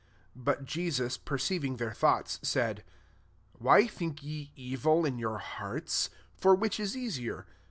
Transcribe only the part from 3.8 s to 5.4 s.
think ye evil in your